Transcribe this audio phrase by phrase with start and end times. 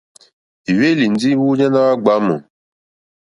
[0.69, 2.35] Ì hwélì ndí múɲáná wá ɡbwǎmù.